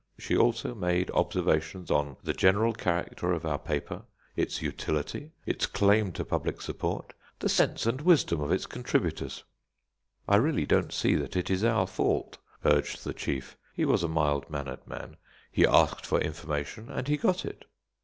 She 0.17 0.35
also 0.35 0.73
made 0.73 1.11
observations 1.11 1.91
on 1.91 2.17
the 2.23 2.33
general 2.33 2.73
character 2.73 3.33
of 3.33 3.45
our 3.45 3.59
paper, 3.59 4.01
its 4.35 4.59
utility, 4.59 5.29
its 5.45 5.67
claim 5.67 6.11
to 6.13 6.25
public 6.25 6.59
support, 6.59 7.13
the 7.37 7.47
sense 7.49 7.85
and 7.85 8.01
wisdom 8.01 8.41
of 8.41 8.51
its 8.51 8.65
contributors. 8.65 9.43
"I 10.27 10.37
really 10.37 10.65
don't 10.65 10.91
see 10.91 11.13
that 11.17 11.35
it 11.35 11.51
is 11.51 11.63
our 11.63 11.85
fault," 11.85 12.39
urged 12.65 13.03
the 13.03 13.13
chief 13.13 13.55
he 13.75 13.85
was 13.85 14.01
a 14.01 14.07
mild 14.07 14.49
mannered 14.49 14.87
man; 14.87 15.17
"he 15.51 15.67
asked 15.67 16.07
for 16.07 16.19
information, 16.19 16.89
and 16.89 17.07
he 17.07 17.15
got 17.15 17.45
it." 17.45 17.65